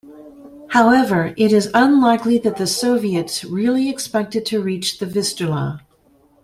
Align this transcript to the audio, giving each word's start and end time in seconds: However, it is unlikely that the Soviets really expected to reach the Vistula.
However, 0.69 1.31
it 1.37 1.53
is 1.53 1.69
unlikely 1.75 2.39
that 2.39 2.57
the 2.57 2.65
Soviets 2.65 3.43
really 3.45 3.87
expected 3.87 4.47
to 4.47 4.59
reach 4.59 4.97
the 4.97 5.05
Vistula. 5.05 5.81